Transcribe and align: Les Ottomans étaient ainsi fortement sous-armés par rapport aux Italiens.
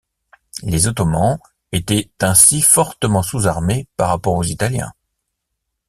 Les 0.63 0.87
Ottomans 0.87 1.37
étaient 1.71 2.09
ainsi 2.21 2.63
fortement 2.63 3.21
sous-armés 3.21 3.87
par 3.97 4.09
rapport 4.09 4.33
aux 4.33 4.43
Italiens. 4.43 4.93